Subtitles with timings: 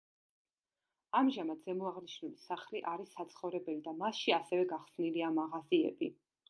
[1.19, 6.17] ამჟამად ზემოაღნიშნული სახლი არის საცხოვრებელი და მასში ასევე გახსნილია მაღაზიები.